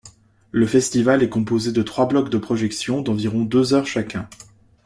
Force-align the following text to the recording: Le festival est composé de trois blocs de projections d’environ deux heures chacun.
Le 0.49 0.65
festival 0.65 1.21
est 1.21 1.29
composé 1.29 1.71
de 1.71 1.83
trois 1.83 2.07
blocs 2.07 2.31
de 2.31 2.39
projections 2.39 3.03
d’environ 3.03 3.43
deux 3.45 3.75
heures 3.75 3.85
chacun. 3.85 4.27